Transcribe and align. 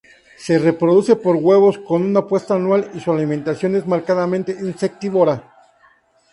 Se 0.35 0.57
reproduce 0.57 1.15
por 1.15 1.35
huevos, 1.35 1.77
con 1.77 2.01
una 2.01 2.25
puesta 2.25 2.55
anual, 2.55 2.89
y 2.95 2.99
su 3.01 3.11
alimentación 3.11 3.75
es 3.75 3.85
marcadamente 3.85 4.53
insectívora. 4.59 5.53